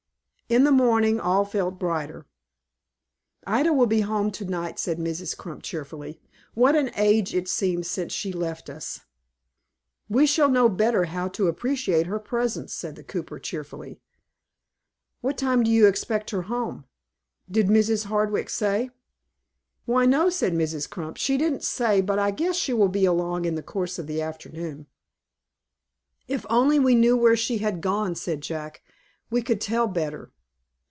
[0.49, 2.25] In the morning all felt brighter.
[3.47, 5.37] "Ida will be home to night," said Mrs.
[5.37, 6.19] Crump, cheerfully.
[6.55, 8.99] "What an age it seems since she left us!"
[10.09, 14.01] "We shall know better how to appreciate her presence," said the cooper, cheerfully.
[15.21, 16.83] "What time do you expect her home?
[17.49, 18.07] Did Mrs.
[18.07, 18.89] Hardwick say?"
[19.85, 20.89] "Why no," said Mrs.
[20.89, 24.05] Crump, "she didn't say, but I guess she will be along in the course of
[24.05, 24.87] the afternoon."
[26.27, 28.83] "If we only knew where she had gone," said Jack,
[29.29, 30.29] "we could tell better."